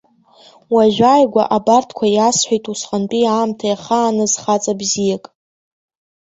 Уажәааигәа 0.73 1.43
абарҭқәа 1.57 2.05
иасҳәеит 2.15 2.65
усҟантәи 2.71 3.31
аамҭа 3.33 3.65
иахааныз 3.69 4.33
хаҵа 4.41 4.73
бзиак. 4.79 5.23